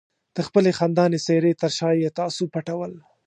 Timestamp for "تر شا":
1.61-1.89